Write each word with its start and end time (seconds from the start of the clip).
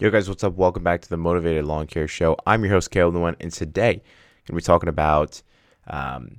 Yo, 0.00 0.10
guys, 0.10 0.28
what's 0.28 0.44
up? 0.44 0.54
Welcome 0.54 0.84
back 0.84 1.00
to 1.00 1.08
the 1.08 1.16
Mowtivated 1.16 1.66
Lawn 1.66 1.88
Care 1.88 2.06
Show. 2.06 2.36
I'm 2.46 2.62
your 2.62 2.72
host, 2.72 2.92
Caleb 2.92 3.14
Nguyen, 3.14 3.34
and 3.40 3.52
today 3.52 3.94
going 3.94 4.04
to 4.46 4.52
be 4.52 4.60
talking 4.60 4.88
about 4.88 5.42
um, 5.88 6.36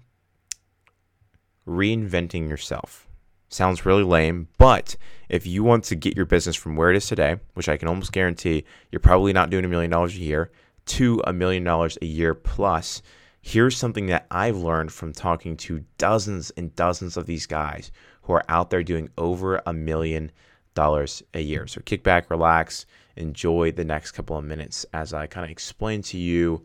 reinventing 1.68 2.48
yourself. 2.48 3.06
Sounds 3.50 3.86
really 3.86 4.04
lame, 4.04 4.48
but 4.58 4.96
if 5.28 5.46
you 5.46 5.62
want 5.62 5.84
to 5.84 5.98
get 5.98 6.16
your 6.16 6.26
business 6.26 6.56
from 6.56 6.78
where 6.78 6.90
it 6.90 6.96
is 6.96 7.06
today, 7.06 7.36
which 7.56 7.68
I 7.68 7.76
can 7.76 7.90
almost 7.90 8.14
guarantee 8.14 8.64
you're 8.94 9.02
probably 9.02 9.34
not 9.34 9.50
doing 9.50 9.66
a 9.66 9.68
million 9.68 9.91
dollars 9.91 10.16
a 10.16 10.20
year, 10.20 10.52
to 10.86 11.21
a 11.28 11.34
million 11.34 11.66
dollars 11.66 11.98
a 12.02 12.05
year 12.05 12.34
plus, 12.34 13.02
here's 13.41 13.76
something 13.76 14.05
that 14.05 14.26
I've 14.32 14.55
learned 14.55 14.94
from 14.94 15.12
talking 15.12 15.57
to 15.57 15.84
dozens 15.98 16.50
and 16.52 16.73
dozens 16.78 17.18
of 17.18 17.26
these 17.26 17.46
guys 17.46 17.91
who 18.21 18.32
are 18.32 18.46
out 18.48 18.70
there 18.70 18.84
doing 18.84 19.10
over 19.18 19.62
a 19.66 19.73
million 19.73 20.32
dollars 20.76 21.21
a 21.34 21.41
year. 21.41 21.68
So 21.68 21.82
kick 21.82 22.04
back, 22.04 22.30
relax, 22.30 22.86
enjoy 23.20 23.71
the 23.71 23.83
next 23.83 24.11
couple 24.11 24.38
of 24.38 24.43
minutes 24.43 24.86
as 24.93 25.13
I 25.13 25.27
kind 25.27 25.46
of 25.46 25.51
explain 25.51 26.01
to 26.04 26.18
you 26.18 26.64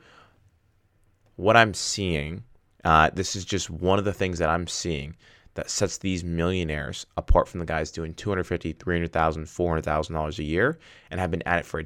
what 1.36 1.56
I'm 1.56 1.74
seeing. 1.74 2.44
Uh, 2.84 3.10
this 3.12 3.34
is 3.34 3.44
just 3.44 3.70
one 3.70 3.98
of 3.98 4.04
the 4.04 4.12
things 4.12 4.38
that 4.38 4.48
I'm 4.48 4.66
seeing 4.66 5.16
that 5.54 5.70
sets 5.70 5.98
these 5.98 6.24
millionaires 6.24 7.06
apart 7.16 7.48
from 7.48 7.60
the 7.60 7.66
guys 7.66 7.90
doing 7.90 8.12
250, 8.14 8.72
300,000, 8.72 9.48
400,000 9.48 10.14
dollars 10.14 10.38
a 10.38 10.44
year 10.44 10.78
and 11.10 11.20
have 11.20 11.30
been 11.30 11.42
at 11.46 11.60
it 11.60 11.66
for 11.66 11.84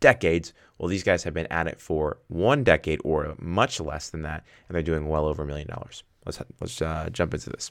decades. 0.00 0.52
Well, 0.78 0.88
these 0.88 1.04
guys 1.04 1.22
have 1.24 1.34
been 1.34 1.46
at 1.46 1.66
it 1.66 1.80
for 1.80 2.18
one 2.28 2.64
decade 2.64 3.00
or 3.04 3.34
much 3.38 3.80
less 3.80 4.10
than 4.10 4.22
that, 4.22 4.44
and 4.68 4.74
they're 4.74 4.82
doing 4.82 5.08
well 5.08 5.26
over 5.26 5.44
a 5.44 5.46
million 5.46 5.68
dollars. 5.68 6.02
Let's 6.26 6.40
let's 6.60 6.82
uh, 6.82 7.08
jump 7.12 7.34
into 7.34 7.50
this. 7.50 7.70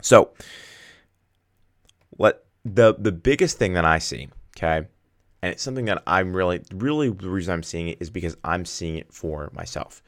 So, 0.00 0.30
what 2.10 2.46
the 2.64 2.94
the 2.98 3.12
biggest 3.12 3.58
thing 3.58 3.72
that 3.72 3.84
I 3.84 3.98
see, 3.98 4.28
okay, 4.56 4.86
and 5.42 5.52
it's 5.52 5.62
something 5.62 5.86
that 5.86 6.02
I'm 6.06 6.34
really 6.34 6.62
really 6.72 7.10
the 7.10 7.28
reason 7.28 7.52
I'm 7.52 7.62
seeing 7.62 7.88
it 7.88 7.98
is 8.00 8.10
because 8.10 8.36
I'm 8.44 8.64
seeing 8.64 8.96
it 8.96 9.12
for 9.12 9.50
myself. 9.52 10.02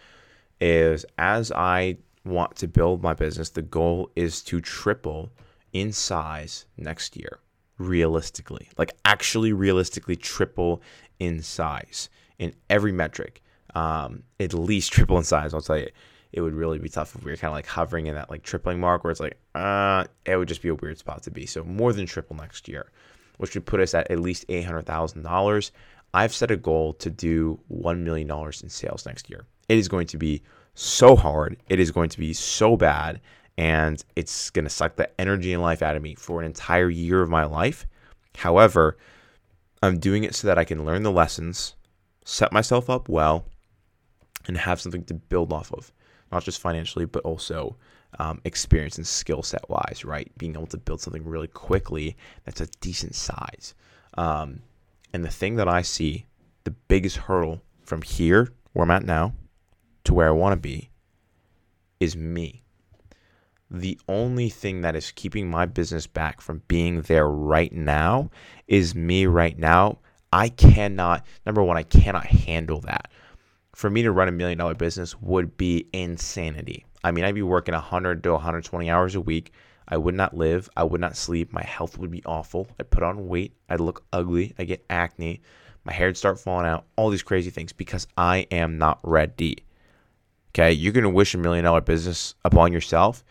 Is 0.60 1.04
as 1.18 1.52
I 1.52 1.98
want 2.24 2.56
to 2.56 2.68
build 2.68 3.02
my 3.02 3.12
business, 3.12 3.50
the 3.50 3.62
goal 3.62 4.10
is 4.16 4.40
to 4.42 4.60
triple 4.60 5.30
in 5.72 5.92
size 5.92 6.64
next 6.76 7.16
year, 7.16 7.40
realistically, 7.78 8.68
like 8.78 8.92
actually 9.04 9.52
realistically 9.52 10.16
triple 10.16 10.80
in 11.18 11.42
size 11.42 12.08
in 12.38 12.54
every 12.70 12.92
metric. 12.92 13.42
Um, 13.74 14.22
at 14.38 14.54
least 14.54 14.92
triple 14.92 15.18
in 15.18 15.24
size. 15.24 15.52
I'll 15.52 15.60
tell 15.60 15.78
you, 15.78 15.88
it 16.32 16.40
would 16.40 16.54
really 16.54 16.78
be 16.78 16.88
tough 16.88 17.14
if 17.16 17.24
we 17.24 17.32
were 17.32 17.36
kind 17.36 17.50
of 17.50 17.56
like 17.56 17.66
hovering 17.66 18.06
in 18.06 18.14
that 18.14 18.30
like 18.30 18.42
tripling 18.42 18.78
mark 18.78 19.02
where 19.02 19.10
it's 19.10 19.20
like, 19.20 19.36
uh, 19.56 20.04
it 20.24 20.36
would 20.36 20.48
just 20.48 20.62
be 20.62 20.68
a 20.68 20.74
weird 20.74 20.98
spot 20.98 21.24
to 21.24 21.30
be. 21.30 21.44
So 21.44 21.64
more 21.64 21.92
than 21.92 22.06
triple 22.06 22.36
next 22.36 22.68
year, 22.68 22.90
which 23.38 23.54
would 23.54 23.66
put 23.66 23.80
us 23.80 23.94
at 23.94 24.10
at 24.10 24.20
least 24.20 24.44
eight 24.48 24.64
hundred 24.64 24.86
thousand 24.86 25.22
dollars. 25.22 25.72
I've 26.12 26.34
set 26.34 26.50
a 26.50 26.56
goal 26.56 26.92
to 26.94 27.10
do 27.10 27.58
one 27.68 28.04
million 28.04 28.28
dollars 28.28 28.62
in 28.62 28.68
sales 28.68 29.04
next 29.04 29.28
year. 29.28 29.44
It 29.68 29.78
is 29.78 29.88
going 29.88 30.06
to 30.08 30.18
be 30.18 30.42
so 30.74 31.16
hard. 31.16 31.56
It 31.68 31.80
is 31.80 31.90
going 31.90 32.08
to 32.10 32.18
be 32.18 32.32
so 32.32 32.76
bad, 32.76 33.20
and 33.56 34.04
it's 34.16 34.50
going 34.50 34.64
to 34.64 34.70
suck 34.70 34.96
the 34.96 35.08
energy 35.20 35.52
and 35.52 35.62
life 35.62 35.82
out 35.82 35.96
of 35.96 36.02
me 36.02 36.14
for 36.14 36.40
an 36.40 36.46
entire 36.46 36.90
year 36.90 37.22
of 37.22 37.30
my 37.30 37.44
life. 37.44 37.86
However, 38.36 38.96
I'm 39.82 39.98
doing 39.98 40.24
it 40.24 40.34
so 40.34 40.46
that 40.48 40.58
I 40.58 40.64
can 40.64 40.84
learn 40.84 41.02
the 41.02 41.12
lessons, 41.12 41.74
set 42.24 42.52
myself 42.52 42.88
up 42.88 43.08
well, 43.08 43.46
and 44.46 44.56
have 44.56 44.80
something 44.80 45.04
to 45.04 45.14
build 45.14 45.52
off 45.52 45.72
of, 45.72 45.92
not 46.32 46.44
just 46.44 46.60
financially, 46.60 47.04
but 47.04 47.24
also 47.24 47.76
um, 48.18 48.40
experience 48.44 48.96
and 48.96 49.06
skill 49.06 49.42
set 49.42 49.68
wise, 49.68 50.04
right? 50.04 50.30
Being 50.38 50.54
able 50.54 50.66
to 50.68 50.78
build 50.78 51.00
something 51.00 51.24
really 51.24 51.48
quickly 51.48 52.16
that's 52.44 52.60
a 52.60 52.66
decent 52.80 53.14
size. 53.14 53.74
Um, 54.16 54.60
and 55.12 55.24
the 55.24 55.30
thing 55.30 55.56
that 55.56 55.68
I 55.68 55.82
see, 55.82 56.26
the 56.64 56.70
biggest 56.70 57.16
hurdle 57.16 57.62
from 57.84 58.02
here, 58.02 58.52
where 58.72 58.84
I'm 58.84 58.90
at 58.90 59.04
now, 59.04 59.34
to 60.04 60.14
where 60.14 60.28
I 60.28 60.32
want 60.32 60.52
to 60.52 60.60
be, 60.60 60.90
is 62.00 62.16
me 62.16 62.64
the 63.80 63.98
only 64.08 64.48
thing 64.48 64.82
that 64.82 64.94
is 64.94 65.10
keeping 65.10 65.50
my 65.50 65.66
business 65.66 66.06
back 66.06 66.40
from 66.40 66.62
being 66.68 67.02
there 67.02 67.28
right 67.28 67.72
now 67.72 68.30
is 68.68 68.94
me 68.94 69.26
right 69.26 69.58
now. 69.58 69.98
I 70.32 70.48
cannot, 70.48 71.26
number 71.46 71.62
one, 71.62 71.76
I 71.76 71.82
cannot 71.82 72.26
handle 72.26 72.80
that. 72.82 73.10
For 73.74 73.90
me 73.90 74.02
to 74.02 74.12
run 74.12 74.28
a 74.28 74.32
million 74.32 74.58
dollar 74.58 74.74
business 74.74 75.20
would 75.20 75.56
be 75.56 75.88
insanity. 75.92 76.86
I 77.04 77.12
mean, 77.12 77.24
I'd 77.24 77.34
be 77.36 77.42
working 77.42 77.74
100 77.74 78.22
to 78.24 78.32
120 78.32 78.90
hours 78.90 79.14
a 79.14 79.20
week. 79.20 79.52
I 79.86 79.96
would 79.96 80.14
not 80.14 80.36
live. 80.36 80.68
I 80.76 80.82
would 80.82 81.00
not 81.00 81.16
sleep. 81.16 81.52
My 81.52 81.62
health 81.62 81.98
would 81.98 82.10
be 82.10 82.24
awful. 82.24 82.66
I'd 82.80 82.90
put 82.90 83.02
on 83.02 83.28
weight. 83.28 83.54
I'd 83.68 83.80
look 83.80 84.04
ugly. 84.12 84.54
I'd 84.58 84.68
get 84.68 84.84
acne. 84.90 85.42
My 85.84 85.92
hair'd 85.92 86.16
start 86.16 86.40
falling 86.40 86.66
out. 86.66 86.86
All 86.96 87.10
these 87.10 87.22
crazy 87.22 87.50
things 87.50 87.72
because 87.72 88.08
I 88.16 88.46
am 88.50 88.78
not 88.78 88.98
ready. 89.02 89.58
Okay. 90.50 90.72
You're 90.72 90.94
going 90.94 91.04
to 91.04 91.10
wish 91.10 91.34
a 91.34 91.38
million 91.38 91.64
dollar 91.64 91.82
business 91.82 92.34
upon 92.44 92.72
yourself 92.72 93.22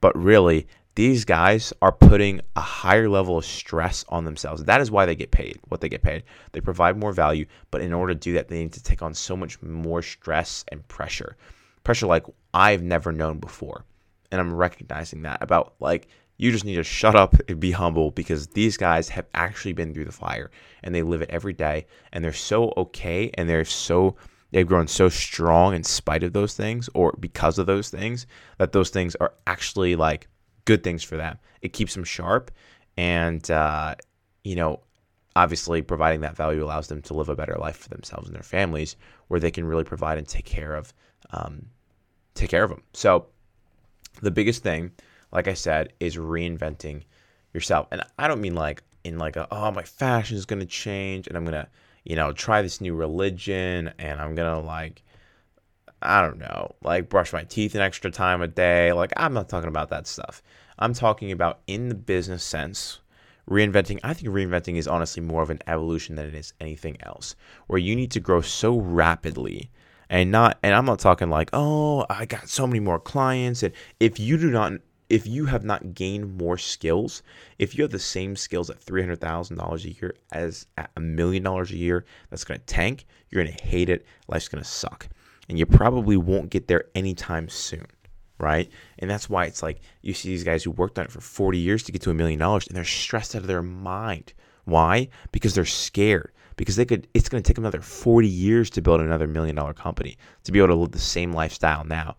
but 0.00 0.16
really, 0.16 0.66
these 0.94 1.24
guys 1.24 1.72
are 1.82 1.92
putting 1.92 2.40
a 2.54 2.60
higher 2.60 3.08
level 3.08 3.38
of 3.38 3.44
stress 3.44 4.04
on 4.08 4.24
themselves. 4.24 4.64
That 4.64 4.80
is 4.80 4.90
why 4.90 5.04
they 5.04 5.16
get 5.16 5.30
paid 5.30 5.58
what 5.68 5.80
they 5.80 5.88
get 5.88 6.02
paid. 6.02 6.22
They 6.52 6.60
provide 6.60 6.96
more 6.96 7.12
value, 7.12 7.46
but 7.70 7.80
in 7.80 7.92
order 7.92 8.14
to 8.14 8.20
do 8.20 8.32
that, 8.34 8.48
they 8.48 8.60
need 8.60 8.72
to 8.74 8.82
take 8.82 9.02
on 9.02 9.14
so 9.14 9.36
much 9.36 9.60
more 9.62 10.02
stress 10.02 10.64
and 10.68 10.86
pressure. 10.88 11.36
Pressure 11.86 12.06
like 12.06 12.26
I've 12.52 12.82
never 12.82 13.12
known 13.12 13.38
before. 13.38 13.84
And 14.32 14.40
I'm 14.40 14.52
recognizing 14.52 15.22
that 15.22 15.40
about 15.40 15.74
like 15.78 16.08
you 16.36 16.50
just 16.50 16.64
need 16.64 16.74
to 16.74 16.82
shut 16.82 17.14
up 17.14 17.36
and 17.48 17.60
be 17.60 17.70
humble 17.70 18.10
because 18.10 18.48
these 18.48 18.76
guys 18.76 19.08
have 19.08 19.26
actually 19.34 19.72
been 19.72 19.94
through 19.94 20.04
the 20.04 20.12
fire 20.12 20.50
and 20.82 20.92
they 20.92 21.02
live 21.02 21.22
it 21.22 21.30
every 21.30 21.52
day 21.52 21.86
and 22.12 22.24
they're 22.24 22.32
so 22.32 22.72
okay 22.76 23.30
and 23.34 23.48
they're 23.48 23.64
so 23.64 24.16
they've 24.50 24.66
grown 24.66 24.88
so 24.88 25.08
strong 25.08 25.74
in 25.74 25.84
spite 25.84 26.24
of 26.24 26.32
those 26.32 26.54
things 26.54 26.90
or 26.92 27.16
because 27.20 27.56
of 27.56 27.66
those 27.66 27.88
things 27.88 28.26
that 28.58 28.72
those 28.72 28.90
things 28.90 29.14
are 29.16 29.32
actually 29.46 29.94
like 29.94 30.28
good 30.64 30.82
things 30.82 31.04
for 31.04 31.16
them. 31.16 31.38
It 31.62 31.72
keeps 31.72 31.94
them 31.94 32.04
sharp, 32.04 32.50
and 32.98 33.48
uh, 33.50 33.94
you 34.44 34.56
know, 34.56 34.80
obviously, 35.34 35.80
providing 35.80 36.20
that 36.20 36.36
value 36.36 36.62
allows 36.62 36.88
them 36.88 37.00
to 37.02 37.14
live 37.14 37.30
a 37.30 37.36
better 37.36 37.56
life 37.58 37.76
for 37.76 37.88
themselves 37.88 38.26
and 38.26 38.34
their 38.34 38.42
families, 38.42 38.96
where 39.28 39.40
they 39.40 39.50
can 39.50 39.64
really 39.64 39.84
provide 39.84 40.18
and 40.18 40.28
take 40.28 40.44
care 40.44 40.74
of, 40.74 40.92
um, 41.30 41.66
take 42.36 42.50
care 42.50 42.64
of 42.64 42.70
them. 42.70 42.82
So, 42.92 43.26
the 44.22 44.30
biggest 44.30 44.62
thing, 44.62 44.92
like 45.32 45.48
I 45.48 45.54
said, 45.54 45.92
is 46.00 46.16
reinventing 46.16 47.02
yourself, 47.52 47.88
and 47.90 48.02
I 48.18 48.28
don't 48.28 48.40
mean 48.40 48.54
like 48.54 48.82
in 49.04 49.18
like 49.18 49.36
a 49.36 49.46
oh 49.50 49.70
my 49.70 49.82
fashion 49.82 50.36
is 50.36 50.46
to 50.60 50.66
change 50.66 51.28
and 51.28 51.36
I'm 51.36 51.44
gonna 51.44 51.68
you 52.06 52.14
know, 52.14 52.32
try 52.32 52.62
this 52.62 52.80
new 52.80 52.94
religion 52.94 53.92
and 53.98 54.20
I'm 54.20 54.36
to 54.36 54.60
like, 54.60 55.02
I 56.00 56.22
don't 56.22 56.38
know, 56.38 56.76
like 56.80 57.08
brush 57.08 57.32
my 57.32 57.42
teeth 57.42 57.74
an 57.74 57.80
extra 57.80 58.12
time 58.12 58.42
a 58.42 58.46
day. 58.46 58.92
Like, 58.92 59.12
I'm 59.16 59.34
not 59.34 59.48
talking 59.48 59.68
about 59.68 59.88
that 59.90 60.06
stuff. 60.06 60.40
I'm 60.78 60.94
talking 60.94 61.32
about 61.32 61.60
in 61.66 61.88
the 61.88 61.96
business 61.96 62.44
sense. 62.44 63.00
Reinventing, 63.50 63.98
I 64.04 64.14
think 64.14 64.28
reinventing 64.28 64.76
is 64.76 64.86
honestly 64.86 65.20
more 65.20 65.42
of 65.42 65.50
an 65.50 65.58
evolution 65.66 66.14
than 66.14 66.26
it 66.26 66.34
is 66.34 66.52
anything 66.60 66.96
else, 67.02 67.34
where 67.66 67.78
you 67.78 67.96
need 67.96 68.12
to 68.12 68.20
grow 68.20 68.40
so 68.40 68.78
rapidly 68.78 69.70
and 70.08 70.30
not, 70.30 70.58
and 70.62 70.74
I'm 70.74 70.84
not 70.84 70.98
talking 70.98 71.30
like, 71.30 71.50
oh, 71.52 72.06
I 72.08 72.26
got 72.26 72.48
so 72.48 72.66
many 72.66 72.80
more 72.80 72.98
clients. 72.98 73.62
And 73.62 73.74
if 74.00 74.18
you 74.20 74.38
do 74.38 74.50
not 74.50 74.72
if 75.08 75.26
you 75.26 75.46
have 75.46 75.64
not 75.64 75.94
gained 75.94 76.36
more 76.36 76.58
skills, 76.58 77.22
if 77.58 77.76
you 77.76 77.82
have 77.82 77.92
the 77.92 77.98
same 77.98 78.34
skills 78.34 78.70
at 78.70 78.84
$300,000 78.84 79.84
a 79.84 79.90
year 79.90 80.14
as 80.32 80.66
at 80.76 80.90
a 80.96 81.00
million 81.00 81.42
dollars 81.42 81.70
a 81.70 81.76
year, 81.76 82.04
that's 82.30 82.44
going 82.44 82.58
to 82.58 82.66
tank. 82.66 83.06
You're 83.30 83.44
going 83.44 83.56
to 83.56 83.64
hate 83.64 83.88
it. 83.88 84.04
Life's 84.28 84.48
going 84.48 84.62
to 84.62 84.68
suck. 84.68 85.08
And 85.48 85.58
you 85.58 85.66
probably 85.66 86.16
won't 86.16 86.50
get 86.50 86.66
there 86.66 86.84
anytime 86.96 87.48
soon, 87.48 87.86
right? 88.38 88.68
And 88.98 89.08
that's 89.08 89.30
why 89.30 89.44
it's 89.44 89.62
like 89.62 89.80
you 90.02 90.12
see 90.12 90.28
these 90.28 90.44
guys 90.44 90.64
who 90.64 90.72
worked 90.72 90.98
on 90.98 91.04
it 91.04 91.12
for 91.12 91.20
40 91.20 91.58
years 91.58 91.84
to 91.84 91.92
get 91.92 92.02
to 92.02 92.10
a 92.10 92.14
million 92.14 92.40
dollars 92.40 92.66
and 92.66 92.76
they're 92.76 92.84
stressed 92.84 93.36
out 93.36 93.42
of 93.42 93.48
their 93.48 93.62
mind. 93.62 94.32
Why? 94.64 95.08
Because 95.30 95.54
they're 95.54 95.64
scared. 95.64 96.32
Because 96.56 96.76
they 96.76 96.84
could 96.84 97.06
it's 97.14 97.28
going 97.28 97.42
to 97.42 97.46
take 97.46 97.58
another 97.58 97.80
40 97.80 98.26
years 98.26 98.70
to 98.70 98.82
build 98.82 99.00
another 99.00 99.26
million 99.26 99.56
dollar 99.56 99.74
company, 99.74 100.16
to 100.44 100.52
be 100.52 100.58
able 100.58 100.68
to 100.68 100.74
live 100.74 100.92
the 100.92 100.98
same 100.98 101.32
lifestyle 101.32 101.84
now 101.84 102.16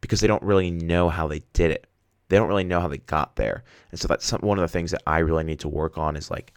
because 0.00 0.20
they 0.20 0.28
don't 0.28 0.42
really 0.42 0.70
know 0.70 1.08
how 1.08 1.26
they 1.26 1.42
did 1.52 1.70
it 1.70 1.86
they 2.28 2.36
don't 2.36 2.48
really 2.48 2.64
know 2.64 2.80
how 2.80 2.88
they 2.88 2.98
got 2.98 3.36
there. 3.36 3.64
And 3.90 4.00
so 4.00 4.08
that's 4.08 4.26
some, 4.26 4.40
one 4.40 4.58
of 4.58 4.62
the 4.62 4.68
things 4.68 4.90
that 4.90 5.02
I 5.06 5.18
really 5.18 5.44
need 5.44 5.60
to 5.60 5.68
work 5.68 5.96
on 5.96 6.16
is 6.16 6.30
like 6.30 6.52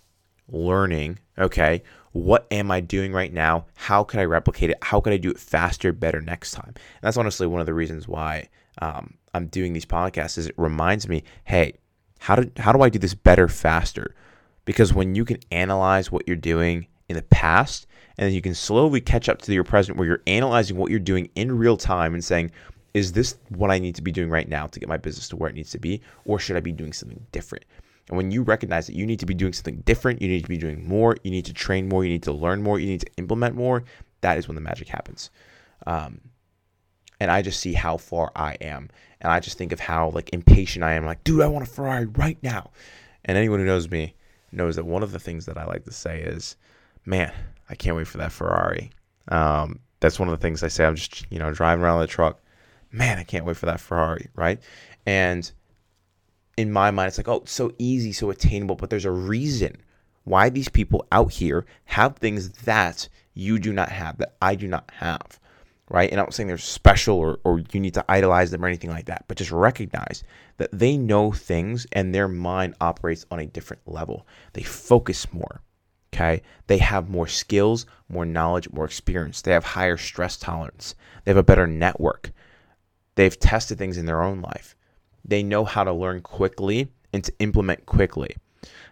learning, 0.47 1.19
okay, 1.37 1.83
what 2.11 2.47
am 2.49 2.71
I 2.71 2.79
doing 2.79 3.13
right 3.13 3.31
now? 3.31 3.65
How 3.75 4.03
can 4.03 4.19
I 4.19 4.25
replicate 4.25 4.71
it? 4.71 4.77
How 4.81 4.99
can 4.99 5.13
I 5.13 5.17
do 5.17 5.29
it 5.29 5.39
faster, 5.39 5.93
better 5.93 6.21
next 6.21 6.51
time? 6.51 6.69
And 6.69 7.01
that's 7.01 7.17
honestly 7.17 7.45
one 7.45 7.59
of 7.59 7.67
the 7.67 7.73
reasons 7.73 8.07
why 8.07 8.49
um, 8.81 9.15
I'm 9.33 9.47
doing 9.47 9.73
these 9.73 9.85
podcasts 9.85 10.37
is 10.37 10.47
it 10.47 10.55
reminds 10.57 11.07
me, 11.07 11.23
hey, 11.43 11.73
how 12.19 12.35
do, 12.35 12.49
how 12.57 12.71
do 12.71 12.81
I 12.81 12.89
do 12.89 12.99
this 12.99 13.13
better, 13.13 13.47
faster? 13.47 14.15
Because 14.65 14.93
when 14.93 15.13
you 15.13 15.23
can 15.23 15.37
analyze 15.51 16.11
what 16.11 16.27
you're 16.27 16.35
doing 16.35 16.87
in 17.09 17.15
the 17.15 17.23
past 17.23 17.87
and 18.17 18.25
then 18.25 18.33
you 18.33 18.41
can 18.41 18.53
slowly 18.53 18.99
catch 18.99 19.29
up 19.29 19.41
to 19.41 19.53
your 19.53 19.63
present 19.63 19.97
where 19.97 20.05
you're 20.05 20.21
analyzing 20.27 20.75
what 20.75 20.91
you're 20.91 20.99
doing 20.99 21.29
in 21.35 21.57
real 21.57 21.77
time 21.77 22.13
and 22.13 22.23
saying, 22.23 22.51
is 22.93 23.13
this 23.13 23.37
what 23.47 23.71
I 23.71 23.79
need 23.79 23.95
to 23.95 24.01
be 24.01 24.11
doing 24.11 24.29
right 24.29 24.47
now 24.47 24.67
to 24.67 24.79
get 24.79 24.89
my 24.89 24.97
business 24.97 25.29
to 25.29 25.37
where 25.37 25.49
it 25.49 25.55
needs 25.55 25.71
to 25.71 25.79
be, 25.79 26.01
or 26.25 26.37
should 26.37 26.57
I 26.57 26.59
be 26.59 26.73
doing 26.73 26.91
something 26.91 27.25
different? 27.31 27.63
And 28.09 28.17
when 28.17 28.29
you 28.29 28.43
recognize 28.43 28.87
that 28.87 28.95
you 28.95 29.05
need 29.05 29.19
to 29.21 29.25
be 29.25 29.33
doing 29.33 29.53
something 29.53 29.83
different, 29.85 30.21
you 30.21 30.27
need 30.27 30.43
to 30.43 30.49
be 30.49 30.57
doing 30.57 30.85
more, 30.85 31.15
you 31.23 31.31
need 31.31 31.45
to 31.45 31.53
train 31.53 31.87
more, 31.87 32.03
you 32.03 32.09
need 32.09 32.23
to 32.23 32.33
learn 32.33 32.61
more, 32.61 32.77
you 32.77 32.87
need 32.87 32.99
to 32.99 33.11
implement 33.17 33.55
more, 33.55 33.85
that 34.19 34.37
is 34.37 34.49
when 34.49 34.55
the 34.55 34.61
magic 34.61 34.89
happens. 34.89 35.29
Um, 35.87 36.19
and 37.21 37.31
I 37.31 37.41
just 37.41 37.61
see 37.61 37.71
how 37.71 37.95
far 37.95 38.33
I 38.35 38.55
am. 38.55 38.89
And 39.21 39.31
I 39.31 39.39
just 39.39 39.57
think 39.57 39.71
of 39.71 39.79
how 39.79 40.09
like 40.09 40.33
impatient 40.33 40.83
I 40.83 40.93
am. 40.93 41.05
Like, 41.05 41.23
dude, 41.23 41.41
I 41.41 41.47
want 41.47 41.65
a 41.65 41.71
Ferrari 41.71 42.05
right 42.05 42.37
now. 42.41 42.71
And 43.23 43.37
anyone 43.37 43.59
who 43.59 43.65
knows 43.65 43.89
me 43.89 44.15
knows 44.51 44.75
that 44.75 44.85
one 44.85 45.03
of 45.03 45.13
the 45.13 45.19
things 45.19 45.45
that 45.45 45.57
I 45.57 45.65
like 45.65 45.85
to 45.85 45.93
say 45.93 46.21
is, 46.21 46.57
man, 47.09 47.33
I 47.69 47.75
can't 47.75 47.97
wait 47.97 48.07
for 48.07 48.19
that 48.19 48.31
Ferrari. 48.31 48.91
Um, 49.29 49.79
that's 49.99 50.19
one 50.19 50.29
of 50.29 50.39
the 50.39 50.41
things 50.41 50.63
I 50.63 50.67
say. 50.67 50.85
I'm 50.85 50.95
just, 50.95 51.25
you 51.31 51.39
know, 51.39 51.51
driving 51.51 51.83
around 51.83 52.01
the 52.01 52.07
truck. 52.07 52.39
Man, 52.91 53.17
I 53.17 53.23
can't 53.23 53.45
wait 53.45 53.57
for 53.57 53.65
that 53.65 53.79
Ferrari, 53.79 54.27
right? 54.35 54.59
And 55.07 55.51
in 56.55 56.71
my 56.71 56.91
mind, 56.91 57.07
it's 57.07 57.17
like, 57.17 57.27
oh, 57.27 57.43
so 57.45 57.73
easy, 57.79 58.11
so 58.11 58.29
attainable. 58.29 58.75
But 58.75 58.91
there's 58.91 59.05
a 59.05 59.11
reason 59.11 59.77
why 60.23 60.49
these 60.49 60.69
people 60.69 61.05
out 61.11 61.31
here 61.31 61.65
have 61.85 62.17
things 62.17 62.49
that 62.63 63.09
you 63.33 63.57
do 63.57 63.73
not 63.73 63.89
have, 63.89 64.17
that 64.19 64.35
I 64.41 64.53
do 64.53 64.67
not 64.67 64.89
have, 64.93 65.39
right? 65.89 66.09
And 66.11 66.19
I'm 66.19 66.27
not 66.27 66.33
saying 66.35 66.47
they're 66.47 66.57
special 66.57 67.17
or, 67.17 67.39
or 67.43 67.59
you 67.71 67.79
need 67.79 67.95
to 67.95 68.05
idolize 68.07 68.51
them 68.51 68.63
or 68.63 68.67
anything 68.67 68.91
like 68.91 69.05
that, 69.05 69.25
but 69.27 69.37
just 69.37 69.51
recognize 69.51 70.23
that 70.57 70.69
they 70.71 70.95
know 70.97 71.31
things 71.31 71.87
and 71.91 72.13
their 72.13 72.27
mind 72.27 72.75
operates 72.79 73.25
on 73.31 73.39
a 73.39 73.47
different 73.47 73.81
level. 73.87 74.27
They 74.53 74.63
focus 74.63 75.31
more, 75.33 75.61
okay? 76.19 76.41
They 76.67 76.77
have 76.79 77.09
more 77.09 77.27
skills, 77.27 77.85
more 78.09 78.25
knowledge, 78.25 78.69
more 78.71 78.85
experience. 78.85 79.41
They 79.41 79.51
have 79.51 79.63
higher 79.63 79.97
stress 79.97 80.37
tolerance. 80.37 80.95
They 81.23 81.31
have 81.31 81.37
a 81.37 81.43
better 81.43 81.67
network. 81.67 82.31
They've 83.15 83.39
tested 83.39 83.77
things 83.77 83.97
in 83.97 84.05
their 84.05 84.21
own 84.21 84.41
life 84.41 84.75
they 85.29 85.43
know 85.43 85.63
how 85.63 85.83
to 85.83 85.93
learn 85.93 86.21
quickly 86.21 86.91
and 87.13 87.23
to 87.23 87.33
implement 87.39 87.85
quickly. 87.85 88.35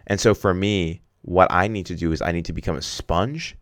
And 0.06 0.20
so 0.20 0.34
for 0.34 0.54
me, 0.54 1.02
what 1.22 1.48
I 1.50 1.68
need 1.68 1.86
to 1.86 1.96
do 1.96 2.12
is 2.12 2.22
I 2.22 2.32
need 2.32 2.46
to 2.46 2.52
become 2.52 2.76
a 2.76 2.82
sponge. 2.82 3.56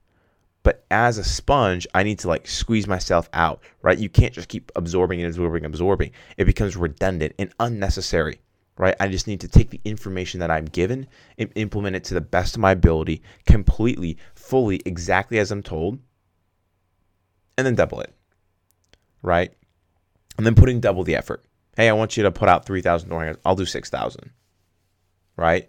But 0.63 0.85
as 0.91 1.19
a 1.19 1.25
sponge, 1.25 1.87
I 1.95 2.03
need 2.03 2.19
to 2.21 2.29
like 2.29 2.47
squeeze 2.47 2.87
myself 2.87 3.29
out, 3.33 3.63
right? 3.83 3.99
You 3.99 4.09
can't 4.09 4.35
just 4.35 4.49
keep 4.49 4.71
absorbing 4.77 5.21
and 5.21 5.29
absorbing 5.29 5.65
absorbing. 5.65 6.13
It 6.37 6.45
becomes 6.45 6.77
redundant 6.77 7.35
and 7.39 7.53
unnecessary, 7.61 8.41
right? 8.79 8.95
I 9.01 9.09
just 9.09 9.27
need 9.27 9.41
to 9.41 9.49
take 9.49 9.71
the 9.71 9.81
information 9.85 10.41
that 10.41 10.51
I'm 10.51 10.67
given 10.67 11.07
and 11.39 11.51
implement 11.55 11.97
it 11.97 12.05
to 12.05 12.15
the 12.15 12.21
best 12.21 12.57
of 12.57 12.61
my 12.61 12.73
ability, 12.73 13.23
completely, 13.47 14.19
fully, 14.35 14.81
exactly 14.85 15.39
as 15.39 15.51
I'm 15.51 15.63
told, 15.63 15.99
and 17.57 17.67
then 17.67 17.75
double 17.75 18.01
it, 18.01 18.15
right? 19.23 19.53
And 20.37 20.45
then 20.45 20.55
putting 20.55 20.81
double 20.81 21.05
the 21.05 21.17
effort 21.17 21.47
hey, 21.77 21.89
I 21.89 21.93
want 21.93 22.17
you 22.17 22.23
to 22.25 22.33
put 22.33 22.49
out 22.49 22.65
3,000 22.65 23.09
door 23.09 23.37
I'll 23.45 23.55
do 23.55 23.67
6,000. 23.67 24.31
Right? 25.37 25.69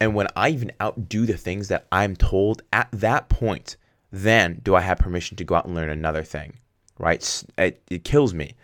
And 0.00 0.14
when 0.14 0.28
I 0.36 0.50
even 0.50 0.72
outdo 0.80 1.26
the 1.26 1.36
things 1.36 1.68
that 1.68 1.86
I'm 1.90 2.16
told 2.16 2.62
at 2.72 2.88
that 2.92 3.28
point, 3.28 3.76
then 4.12 4.60
do 4.62 4.74
I 4.74 4.80
have 4.80 4.98
permission 4.98 5.36
to 5.38 5.44
go 5.44 5.56
out 5.56 5.66
and 5.66 5.74
learn 5.74 5.90
another 5.90 6.22
thing? 6.22 6.54
Right? 6.98 7.44
It, 7.58 7.82
it 7.90 8.04
kills 8.04 8.32
me 8.32 8.54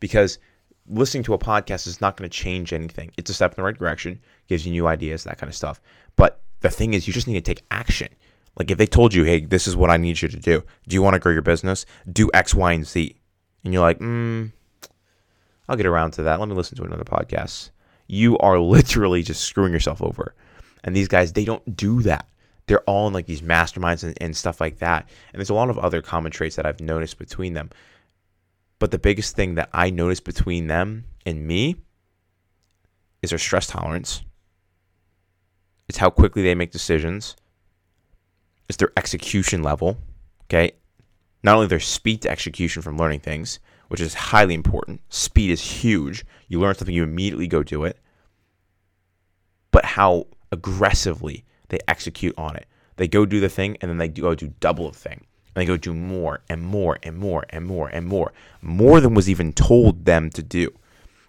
because 0.00 0.38
listening 0.88 1.22
to 1.24 1.34
a 1.34 1.38
podcast 1.38 1.86
is 1.86 2.00
not 2.00 2.16
going 2.16 2.28
to 2.28 2.36
change 2.36 2.72
anything. 2.72 3.10
It's 3.16 3.30
a 3.30 3.34
step 3.34 3.52
in 3.52 3.56
the 3.56 3.62
right 3.62 3.78
direction, 3.78 4.20
gives 4.48 4.64
you 4.64 4.72
new 4.72 4.86
ideas, 4.86 5.24
that 5.24 5.38
kind 5.38 5.48
of 5.48 5.54
stuff. 5.54 5.80
But 6.16 6.40
the 6.60 6.70
thing 6.70 6.94
is, 6.94 7.06
you 7.06 7.12
just 7.12 7.26
need 7.26 7.34
to 7.34 7.54
take 7.54 7.64
action. 7.70 8.08
Like 8.58 8.70
if 8.70 8.78
they 8.78 8.86
told 8.86 9.12
you, 9.12 9.24
hey, 9.24 9.40
this 9.40 9.66
is 9.66 9.76
what 9.76 9.90
I 9.90 9.96
need 9.96 10.20
you 10.22 10.28
to 10.28 10.38
do. 10.38 10.62
Do 10.88 10.94
you 10.94 11.02
want 11.02 11.14
to 11.14 11.20
grow 11.20 11.32
your 11.32 11.42
business? 11.42 11.84
Do 12.10 12.30
X, 12.32 12.54
Y, 12.54 12.72
and 12.72 12.86
Z. 12.86 13.14
And 13.64 13.72
you're 13.72 13.82
like, 13.82 13.98
mm, 13.98 14.50
I'll 15.68 15.76
get 15.76 15.86
around 15.86 16.12
to 16.12 16.22
that. 16.22 16.40
Let 16.40 16.48
me 16.48 16.54
listen 16.54 16.76
to 16.78 16.84
another 16.84 17.04
podcast. 17.04 17.70
You 18.06 18.38
are 18.38 18.58
literally 18.60 19.22
just 19.22 19.42
screwing 19.42 19.72
yourself 19.72 20.02
over. 20.02 20.34
And 20.84 20.94
these 20.94 21.08
guys, 21.08 21.32
they 21.32 21.44
don't 21.44 21.76
do 21.76 22.02
that. 22.02 22.28
They're 22.66 22.82
all 22.82 23.06
in 23.06 23.12
like 23.12 23.26
these 23.26 23.42
masterminds 23.42 24.02
and, 24.02 24.16
and 24.20 24.36
stuff 24.36 24.60
like 24.60 24.78
that. 24.78 25.08
And 25.32 25.38
there's 25.38 25.50
a 25.50 25.54
lot 25.54 25.70
of 25.70 25.78
other 25.78 26.02
common 26.02 26.32
traits 26.32 26.56
that 26.56 26.66
I've 26.66 26.80
noticed 26.80 27.18
between 27.18 27.54
them. 27.54 27.70
But 28.78 28.90
the 28.90 28.98
biggest 28.98 29.34
thing 29.34 29.54
that 29.54 29.70
I 29.72 29.90
notice 29.90 30.20
between 30.20 30.66
them 30.66 31.04
and 31.24 31.46
me 31.46 31.76
is 33.22 33.30
their 33.30 33.38
stress 33.38 33.66
tolerance. 33.66 34.22
It's 35.88 35.98
how 35.98 36.10
quickly 36.10 36.42
they 36.42 36.54
make 36.54 36.72
decisions. 36.72 37.36
It's 38.68 38.76
their 38.76 38.92
execution 38.96 39.62
level. 39.62 39.98
Okay. 40.44 40.72
Not 41.42 41.56
only 41.56 41.68
their 41.68 41.80
speed 41.80 42.22
to 42.22 42.30
execution 42.30 42.82
from 42.82 42.98
learning 42.98 43.20
things, 43.20 43.60
which 43.88 44.00
is 44.00 44.14
highly 44.14 44.54
important. 44.54 45.00
Speed 45.08 45.50
is 45.50 45.60
huge. 45.60 46.24
You 46.48 46.60
learn 46.60 46.74
something, 46.74 46.94
you 46.94 47.04
immediately 47.04 47.46
go 47.46 47.62
do 47.62 47.84
it. 47.84 47.98
But 49.70 49.84
how 49.84 50.26
aggressively 50.50 51.44
they 51.68 51.78
execute 51.88 52.34
on 52.36 52.56
it. 52.56 52.66
They 52.96 53.08
go 53.08 53.26
do 53.26 53.40
the 53.40 53.48
thing 53.48 53.76
and 53.80 53.90
then 53.90 53.98
they 53.98 54.08
go 54.08 54.28
oh, 54.28 54.34
do 54.34 54.52
double 54.60 54.90
the 54.90 54.98
thing. 54.98 55.26
And 55.56 55.62
they 55.62 55.66
go 55.66 55.78
do 55.78 55.94
more 55.94 56.42
and 56.50 56.60
more 56.60 56.98
and 57.02 57.16
more 57.16 57.46
and 57.48 57.64
more 57.64 57.88
and 57.88 58.06
more. 58.06 58.34
More 58.60 59.00
than 59.00 59.14
was 59.14 59.30
even 59.30 59.54
told 59.54 60.04
them 60.04 60.28
to 60.30 60.42
do. 60.42 60.70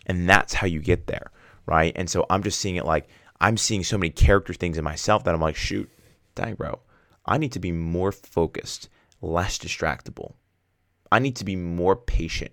And 0.06 0.28
that's 0.30 0.54
how 0.56 0.68
you 0.68 0.82
get 0.82 1.08
there, 1.08 1.32
right? 1.66 1.94
And 1.96 2.10
so 2.10 2.26
I'm 2.30 2.44
just 2.44 2.60
seeing 2.60 2.76
it 2.76 2.86
like 2.86 3.08
I'm 3.40 3.56
seeing 3.56 3.86
so 3.86 3.98
many 3.98 4.10
character 4.10 4.54
things 4.54 4.78
in 4.78 4.84
myself 4.84 5.24
that 5.24 5.34
I'm 5.34 5.40
like, 5.40 5.56
shoot, 5.56 5.90
dang, 6.36 6.56
bro, 6.56 6.82
I 7.26 7.38
need 7.38 7.54
to 7.54 7.60
be 7.60 7.72
more 7.72 8.12
focused, 8.12 8.90
less 9.22 9.58
distractible. 9.58 10.34
I 11.10 11.20
need 11.20 11.38
to 11.38 11.46
be 11.46 11.56
more 11.56 11.96
patient. 11.96 12.52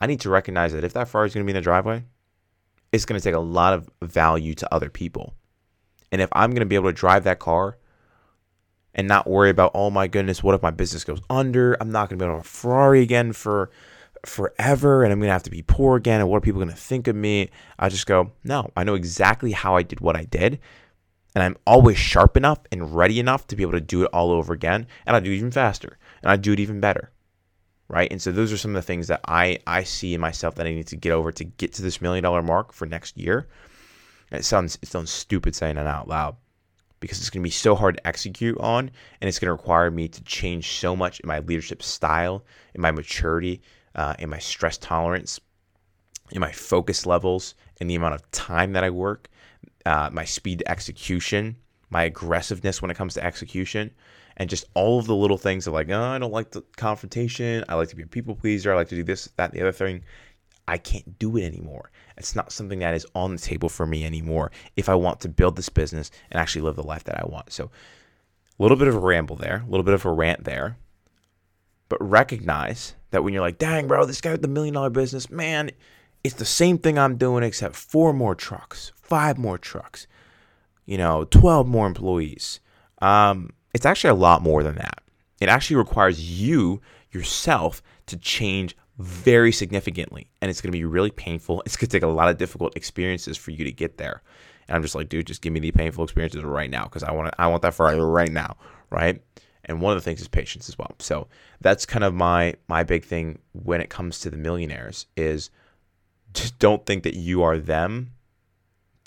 I 0.00 0.06
need 0.06 0.20
to 0.22 0.30
recognize 0.30 0.72
that 0.72 0.82
if 0.82 0.94
that 0.94 1.06
Ferrari 1.06 1.28
is 1.28 1.34
going 1.34 1.46
to 1.46 1.46
be 1.46 1.56
in 1.56 1.62
the 1.62 1.64
driveway, 1.64 2.02
it's 2.90 3.04
going 3.04 3.20
to 3.20 3.24
take 3.24 3.36
a 3.36 3.38
lot 3.38 3.72
of 3.72 3.88
value 4.02 4.54
to 4.54 4.74
other 4.74 4.90
people. 4.90 5.34
And 6.10 6.20
if 6.20 6.28
I'm 6.32 6.50
going 6.50 6.60
to 6.60 6.66
be 6.66 6.74
able 6.74 6.90
to 6.90 6.92
drive 6.92 7.22
that 7.22 7.38
car 7.38 7.78
and 8.94 9.08
not 9.08 9.28
worry 9.28 9.50
about, 9.50 9.72
oh 9.74 9.90
my 9.90 10.06
goodness, 10.06 10.42
what 10.42 10.54
if 10.54 10.62
my 10.62 10.70
business 10.70 11.04
goes 11.04 11.20
under? 11.28 11.76
I'm 11.80 11.90
not 11.90 12.08
going 12.08 12.18
to 12.18 12.24
be 12.24 12.30
on 12.30 12.38
a 12.38 12.42
Ferrari 12.42 13.02
again 13.02 13.32
for 13.32 13.70
forever 14.24 15.02
and 15.02 15.12
I'm 15.12 15.18
going 15.18 15.28
to 15.28 15.32
have 15.32 15.42
to 15.44 15.50
be 15.50 15.62
poor 15.62 15.96
again. 15.96 16.20
And 16.20 16.28
what 16.28 16.38
are 16.38 16.40
people 16.40 16.60
going 16.60 16.74
to 16.74 16.80
think 16.80 17.08
of 17.08 17.16
me? 17.16 17.50
I 17.78 17.88
just 17.88 18.06
go, 18.06 18.32
no, 18.44 18.70
I 18.76 18.84
know 18.84 18.94
exactly 18.94 19.52
how 19.52 19.76
I 19.76 19.82
did 19.82 20.00
what 20.00 20.16
I 20.16 20.24
did. 20.24 20.60
And 21.34 21.42
I'm 21.42 21.56
always 21.66 21.98
sharp 21.98 22.36
enough 22.36 22.60
and 22.70 22.94
ready 22.94 23.18
enough 23.18 23.48
to 23.48 23.56
be 23.56 23.62
able 23.62 23.72
to 23.72 23.80
do 23.80 24.04
it 24.04 24.10
all 24.12 24.30
over 24.30 24.52
again. 24.52 24.86
And 25.04 25.16
I 25.16 25.20
do 25.20 25.32
it 25.32 25.36
even 25.36 25.50
faster 25.50 25.98
and 26.22 26.30
I 26.30 26.36
do 26.36 26.52
it 26.52 26.60
even 26.60 26.80
better 26.80 27.10
right? 27.88 28.10
And 28.10 28.20
so 28.20 28.32
those 28.32 28.50
are 28.50 28.56
some 28.56 28.70
of 28.70 28.76
the 28.76 28.86
things 28.86 29.08
that 29.08 29.20
I 29.26 29.58
I 29.66 29.84
see 29.84 30.14
in 30.14 30.20
myself 30.20 30.54
that 30.54 30.66
I 30.66 30.72
need 30.72 30.86
to 30.88 30.96
get 30.96 31.12
over 31.12 31.30
to 31.32 31.44
get 31.44 31.74
to 31.74 31.82
this 31.82 32.00
million 32.00 32.22
dollar 32.22 32.42
mark 32.42 32.72
for 32.72 32.86
next 32.86 33.18
year. 33.18 33.46
It 34.32 34.44
sounds 34.44 34.78
it 34.82 34.88
sounds 34.88 35.10
stupid 35.10 35.54
saying 35.54 35.76
it 35.76 35.86
out 35.86 36.08
loud 36.08 36.36
because 37.04 37.18
it's 37.18 37.28
going 37.28 37.42
to 37.42 37.46
be 37.46 37.50
so 37.50 37.74
hard 37.74 37.98
to 37.98 38.06
execute 38.06 38.56
on 38.60 38.90
and 39.20 39.28
it's 39.28 39.38
going 39.38 39.48
to 39.48 39.52
require 39.52 39.90
me 39.90 40.08
to 40.08 40.24
change 40.24 40.78
so 40.78 40.96
much 40.96 41.20
in 41.20 41.28
my 41.28 41.40
leadership 41.40 41.82
style, 41.82 42.42
in 42.74 42.80
my 42.80 42.90
maturity, 42.90 43.60
uh, 43.94 44.14
in 44.18 44.30
my 44.30 44.38
stress 44.38 44.78
tolerance, 44.78 45.38
in 46.32 46.40
my 46.40 46.50
focus 46.50 47.04
levels, 47.04 47.56
in 47.78 47.88
the 47.88 47.94
amount 47.94 48.14
of 48.14 48.30
time 48.30 48.72
that 48.72 48.82
I 48.82 48.88
work, 48.88 49.28
uh, 49.84 50.08
my 50.14 50.24
speed 50.24 50.60
to 50.60 50.70
execution, 50.70 51.56
my 51.90 52.04
aggressiveness 52.04 52.80
when 52.80 52.90
it 52.90 52.96
comes 52.96 53.12
to 53.14 53.22
execution 53.22 53.90
and 54.38 54.48
just 54.48 54.64
all 54.72 54.98
of 54.98 55.04
the 55.04 55.14
little 55.14 55.36
things 55.36 55.66
of 55.66 55.74
like, 55.74 55.90
oh, 55.90 56.02
I 56.02 56.18
don't 56.18 56.32
like 56.32 56.52
the 56.52 56.62
confrontation. 56.76 57.64
I 57.68 57.74
like 57.74 57.90
to 57.90 57.96
be 57.96 58.04
a 58.04 58.06
people 58.06 58.34
pleaser. 58.34 58.72
I 58.72 58.76
like 58.76 58.88
to 58.88 58.96
do 58.96 59.04
this, 59.04 59.28
that, 59.36 59.52
the 59.52 59.60
other 59.60 59.72
thing. 59.72 60.04
I 60.66 60.78
can't 60.78 61.18
do 61.18 61.36
it 61.36 61.44
anymore. 61.44 61.90
It's 62.16 62.34
not 62.34 62.52
something 62.52 62.78
that 62.78 62.94
is 62.94 63.06
on 63.14 63.32
the 63.34 63.40
table 63.40 63.68
for 63.68 63.86
me 63.86 64.04
anymore 64.04 64.50
if 64.76 64.88
I 64.88 64.94
want 64.94 65.20
to 65.20 65.28
build 65.28 65.56
this 65.56 65.68
business 65.68 66.10
and 66.30 66.40
actually 66.40 66.62
live 66.62 66.76
the 66.76 66.82
life 66.82 67.04
that 67.04 67.20
I 67.20 67.26
want. 67.26 67.52
So, 67.52 67.70
a 68.58 68.62
little 68.62 68.76
bit 68.76 68.88
of 68.88 68.94
a 68.94 69.00
ramble 69.00 69.36
there, 69.36 69.64
a 69.66 69.70
little 69.70 69.84
bit 69.84 69.94
of 69.94 70.04
a 70.04 70.12
rant 70.12 70.44
there, 70.44 70.76
but 71.88 71.98
recognize 72.00 72.94
that 73.10 73.22
when 73.22 73.34
you're 73.34 73.42
like, 73.42 73.58
dang, 73.58 73.88
bro, 73.88 74.04
this 74.06 74.20
guy 74.20 74.32
with 74.32 74.42
the 74.42 74.48
million 74.48 74.74
dollar 74.74 74.90
business, 74.90 75.28
man, 75.28 75.70
it's 76.22 76.36
the 76.36 76.44
same 76.44 76.78
thing 76.78 76.98
I'm 76.98 77.16
doing 77.16 77.42
except 77.42 77.74
four 77.76 78.12
more 78.12 78.34
trucks, 78.34 78.92
five 78.96 79.38
more 79.38 79.58
trucks, 79.58 80.06
you 80.86 80.96
know, 80.96 81.24
12 81.24 81.66
more 81.66 81.86
employees. 81.86 82.60
Um, 83.02 83.50
it's 83.74 83.84
actually 83.84 84.10
a 84.10 84.14
lot 84.14 84.40
more 84.40 84.62
than 84.62 84.76
that. 84.76 85.02
It 85.40 85.48
actually 85.48 85.76
requires 85.76 86.40
you 86.40 86.80
yourself 87.10 87.82
to 88.06 88.16
change 88.16 88.76
very 88.98 89.52
significantly. 89.52 90.28
And 90.40 90.50
it's 90.50 90.60
going 90.60 90.72
to 90.72 90.78
be 90.78 90.84
really 90.84 91.10
painful. 91.10 91.62
It's 91.66 91.76
going 91.76 91.88
to 91.88 91.96
take 91.96 92.02
a 92.02 92.08
lot 92.08 92.28
of 92.28 92.38
difficult 92.38 92.76
experiences 92.76 93.36
for 93.36 93.50
you 93.50 93.64
to 93.64 93.72
get 93.72 93.98
there. 93.98 94.22
And 94.68 94.76
I'm 94.76 94.82
just 94.82 94.94
like, 94.94 95.08
dude, 95.08 95.26
just 95.26 95.42
give 95.42 95.52
me 95.52 95.60
the 95.60 95.72
painful 95.72 96.04
experiences 96.04 96.42
right 96.42 96.70
now 96.70 96.84
because 96.84 97.02
I 97.02 97.12
want 97.12 97.34
I 97.38 97.46
want 97.48 97.62
that 97.62 97.74
Ferrari 97.74 98.00
right 98.00 98.30
now, 98.30 98.56
right? 98.90 99.20
And 99.66 99.80
one 99.80 99.96
of 99.96 100.02
the 100.02 100.04
things 100.04 100.20
is 100.20 100.28
patience 100.28 100.68
as 100.68 100.78
well. 100.78 100.94
So 100.98 101.28
that's 101.60 101.86
kind 101.86 102.04
of 102.04 102.14
my 102.14 102.54
my 102.68 102.82
big 102.82 103.04
thing 103.04 103.38
when 103.52 103.80
it 103.80 103.90
comes 103.90 104.20
to 104.20 104.30
the 104.30 104.36
millionaires 104.36 105.06
is 105.16 105.50
just 106.32 106.58
don't 106.58 106.84
think 106.86 107.02
that 107.04 107.14
you 107.14 107.42
are 107.42 107.58
them 107.58 108.12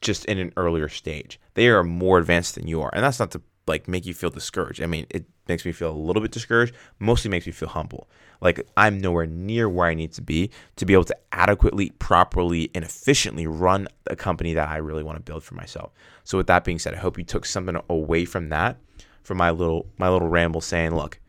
just 0.01 0.25
in 0.25 0.37
an 0.37 0.53
earlier 0.57 0.89
stage. 0.89 1.39
They 1.55 1.67
are 1.69 1.83
more 1.83 2.19
advanced 2.19 2.55
than 2.55 2.67
you 2.67 2.81
are. 2.81 2.91
And 2.93 3.03
that's 3.03 3.19
not 3.19 3.31
to 3.31 3.41
like 3.67 3.87
make 3.87 4.05
you 4.05 4.13
feel 4.13 4.29
discouraged. 4.29 4.81
I 4.81 4.85
mean, 4.85 5.05
it 5.09 5.25
makes 5.47 5.65
me 5.65 5.71
feel 5.71 5.91
a 5.91 5.95
little 5.95 6.21
bit 6.21 6.31
discouraged, 6.31 6.73
mostly 6.99 7.29
makes 7.29 7.45
me 7.45 7.51
feel 7.51 7.69
humble. 7.69 8.07
Like 8.41 8.67
I'm 8.77 8.99
nowhere 8.99 9.25
near 9.25 9.67
where 9.67 9.87
I 9.87 9.93
need 9.93 10.13
to 10.13 10.21
be 10.21 10.51
to 10.77 10.85
be 10.85 10.93
able 10.93 11.03
to 11.05 11.17
adequately, 11.31 11.91
properly, 11.99 12.71
and 12.73 12.83
efficiently 12.83 13.47
run 13.47 13.87
a 14.07 14.15
company 14.15 14.53
that 14.53 14.69
I 14.69 14.77
really 14.77 15.03
want 15.03 15.17
to 15.17 15.23
build 15.23 15.43
for 15.43 15.55
myself. 15.55 15.91
So 16.23 16.37
with 16.37 16.47
that 16.47 16.63
being 16.63 16.79
said, 16.79 16.93
I 16.93 16.97
hope 16.97 17.17
you 17.17 17.23
took 17.23 17.45
something 17.45 17.77
away 17.89 18.25
from 18.25 18.49
that, 18.49 18.77
from 19.23 19.37
my 19.37 19.51
little 19.51 19.87
my 19.97 20.09
little 20.09 20.29
ramble 20.29 20.61
saying, 20.61 20.95
look, 20.95 21.19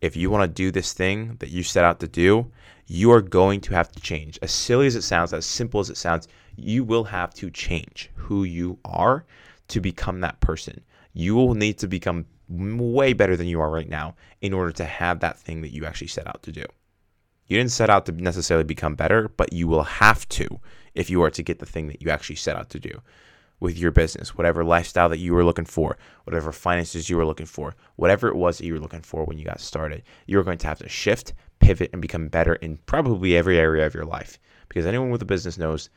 if 0.00 0.16
you 0.16 0.30
want 0.30 0.42
to 0.42 0.62
do 0.62 0.70
this 0.70 0.92
thing 0.92 1.36
that 1.40 1.50
you 1.50 1.62
set 1.62 1.84
out 1.84 2.00
to 2.00 2.08
do, 2.08 2.50
you 2.86 3.12
are 3.12 3.20
going 3.20 3.60
to 3.60 3.74
have 3.74 3.92
to 3.92 4.00
change. 4.00 4.38
As 4.40 4.50
silly 4.50 4.86
as 4.86 4.96
it 4.96 5.02
sounds, 5.02 5.32
as 5.32 5.44
simple 5.44 5.80
as 5.80 5.90
it 5.90 5.96
sounds, 5.96 6.28
you 6.56 6.84
will 6.84 7.04
have 7.04 7.34
to 7.34 7.50
change 7.50 8.10
who 8.14 8.44
you 8.44 8.78
are 8.84 9.24
to 9.68 9.80
become 9.80 10.20
that 10.20 10.40
person. 10.40 10.82
You 11.18 11.34
will 11.34 11.54
need 11.54 11.78
to 11.78 11.88
become 11.88 12.26
way 12.48 13.12
better 13.12 13.36
than 13.36 13.48
you 13.48 13.60
are 13.60 13.72
right 13.72 13.88
now 13.88 14.14
in 14.40 14.52
order 14.52 14.70
to 14.70 14.84
have 14.84 15.18
that 15.18 15.36
thing 15.36 15.62
that 15.62 15.74
you 15.74 15.84
actually 15.84 16.06
set 16.06 16.28
out 16.28 16.44
to 16.44 16.52
do. 16.52 16.64
You 17.48 17.56
didn't 17.56 17.72
set 17.72 17.90
out 17.90 18.06
to 18.06 18.12
necessarily 18.12 18.62
become 18.62 18.94
better, 18.94 19.28
but 19.36 19.52
you 19.52 19.66
will 19.66 19.82
have 19.82 20.28
to 20.28 20.60
if 20.94 21.10
you 21.10 21.20
are 21.24 21.30
to 21.30 21.42
get 21.42 21.58
the 21.58 21.66
thing 21.66 21.88
that 21.88 22.00
you 22.00 22.10
actually 22.10 22.36
set 22.36 22.54
out 22.54 22.70
to 22.70 22.78
do 22.78 23.02
with 23.58 23.76
your 23.76 23.90
business, 23.90 24.36
whatever 24.36 24.62
lifestyle 24.62 25.08
that 25.08 25.18
you 25.18 25.34
were 25.34 25.42
looking 25.42 25.64
for, 25.64 25.98
whatever 26.22 26.52
finances 26.52 27.10
you 27.10 27.16
were 27.16 27.26
looking 27.26 27.46
for, 27.46 27.74
whatever 27.96 28.28
it 28.28 28.36
was 28.36 28.58
that 28.58 28.66
you 28.66 28.74
were 28.74 28.78
looking 28.78 29.02
for 29.02 29.24
when 29.24 29.38
you 29.38 29.44
got 29.44 29.58
started, 29.58 30.04
you're 30.26 30.44
going 30.44 30.58
to 30.58 30.68
have 30.68 30.78
to 30.78 30.88
shift, 30.88 31.34
pivot, 31.58 31.90
and 31.92 32.00
become 32.00 32.28
better 32.28 32.54
in 32.54 32.76
probably 32.86 33.36
every 33.36 33.58
area 33.58 33.84
of 33.84 33.92
your 33.92 34.04
life. 34.04 34.38
Because 34.68 34.86
anyone 34.86 35.10
with 35.10 35.22
a 35.22 35.24
business 35.24 35.58
knows, 35.58 35.90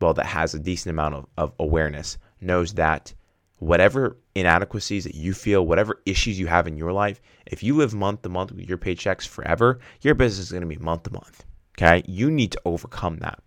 well, 0.00 0.12
that 0.14 0.26
has 0.26 0.54
a 0.54 0.58
decent 0.58 0.90
amount 0.90 1.14
of, 1.14 1.26
of 1.36 1.52
awareness, 1.60 2.18
knows 2.40 2.74
that 2.74 3.14
whatever 3.60 4.18
inadequacies 4.34 5.04
that 5.04 5.14
you 5.14 5.32
feel, 5.32 5.64
whatever 5.64 6.02
issues 6.04 6.38
you 6.38 6.48
have 6.48 6.66
in 6.66 6.76
your 6.76 6.92
life, 6.92 7.20
if 7.46 7.62
you 7.62 7.76
live 7.76 7.94
month 7.94 8.22
to 8.22 8.28
month 8.28 8.52
with 8.52 8.68
your 8.68 8.78
paychecks 8.78 9.26
forever, 9.26 9.78
your 10.00 10.14
business 10.14 10.46
is 10.46 10.52
going 10.52 10.62
to 10.62 10.66
be 10.66 10.76
month 10.76 11.04
to 11.04 11.12
month. 11.12 11.44
Okay. 11.78 12.02
You 12.06 12.30
need 12.30 12.52
to 12.52 12.60
overcome 12.64 13.18
that. 13.18 13.40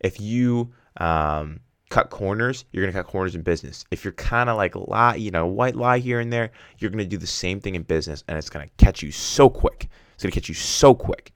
If 0.00 0.20
you, 0.20 0.72
um, 0.98 1.60
cut 1.90 2.08
corners, 2.08 2.64
you're 2.70 2.84
gonna 2.84 2.96
cut 2.96 3.10
corners 3.10 3.34
in 3.34 3.42
business. 3.42 3.84
If 3.90 4.04
you're 4.04 4.12
kind 4.12 4.48
of 4.48 4.56
like 4.56 4.74
lie, 4.76 5.16
you 5.16 5.30
know, 5.30 5.46
white 5.46 5.74
lie 5.74 5.98
here 5.98 6.20
and 6.20 6.32
there, 6.32 6.52
you're 6.78 6.90
gonna 6.90 7.04
do 7.04 7.18
the 7.18 7.26
same 7.26 7.60
thing 7.60 7.74
in 7.74 7.82
business, 7.82 8.24
and 8.28 8.38
it's 8.38 8.48
gonna 8.48 8.68
catch 8.78 9.02
you 9.02 9.10
so 9.10 9.50
quick. 9.50 9.88
It's 10.14 10.22
gonna 10.22 10.32
catch 10.32 10.48
you 10.48 10.54
so 10.54 10.94
quick. 10.94 11.32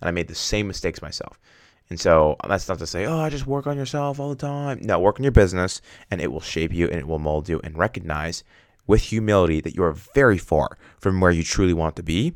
And 0.00 0.08
I 0.08 0.12
made 0.12 0.28
the 0.28 0.34
same 0.34 0.68
mistakes 0.68 1.02
myself. 1.02 1.40
And 1.88 2.00
so 2.00 2.36
uh, 2.40 2.48
that's 2.48 2.68
not 2.68 2.78
to 2.80 2.86
say, 2.86 3.06
oh, 3.06 3.20
I 3.20 3.30
just 3.30 3.46
work 3.46 3.66
on 3.66 3.76
yourself 3.76 4.18
all 4.18 4.30
the 4.30 4.36
time. 4.36 4.80
No, 4.82 4.98
work 4.98 5.20
on 5.20 5.24
your 5.24 5.32
business, 5.32 5.80
and 6.10 6.20
it 6.20 6.32
will 6.32 6.40
shape 6.40 6.72
you 6.72 6.88
and 6.88 6.98
it 6.98 7.06
will 7.06 7.18
mold 7.18 7.48
you. 7.48 7.60
And 7.62 7.78
recognize 7.78 8.42
with 8.86 9.02
humility 9.02 9.60
that 9.60 9.74
you 9.74 9.82
are 9.84 9.92
very 9.92 10.38
far 10.38 10.76
from 10.98 11.20
where 11.20 11.30
you 11.30 11.42
truly 11.42 11.74
want 11.74 11.96
to 11.96 12.02
be. 12.02 12.34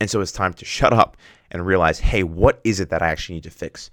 And 0.00 0.10
so 0.10 0.20
it's 0.20 0.32
time 0.32 0.54
to 0.54 0.64
shut 0.64 0.92
up 0.92 1.16
and 1.50 1.66
realize, 1.66 2.00
hey, 2.00 2.22
what 2.22 2.60
is 2.64 2.80
it 2.80 2.90
that 2.90 3.02
I 3.02 3.08
actually 3.08 3.36
need 3.36 3.44
to 3.44 3.50
fix? 3.50 3.90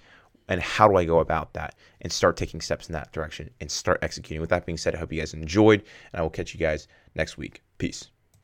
and 0.52 0.62
how 0.62 0.86
do 0.86 0.98
I 0.98 1.06
go 1.06 1.20
about 1.20 1.54
that 1.54 1.76
and 2.02 2.12
start 2.12 2.36
taking 2.36 2.60
steps 2.60 2.90
in 2.90 2.94
that 2.94 3.14
direction 3.14 3.50
and 3.62 3.72
start 3.72 4.00
executing. 4.02 4.42
With 4.42 4.50
that 4.50 4.66
being 4.66 4.78
said, 4.78 4.94
I 4.94 4.98
hope 4.98 5.14
you 5.14 5.20
guys 5.20 5.34
enjoyed, 5.34 5.84
and 6.12 6.20
I 6.20 6.24
will 6.24 6.30
catch 6.30 6.54
you 6.54 6.60
guys 6.60 6.90
next 7.16 7.38
week. 7.38 7.62
Peace. 7.78 8.10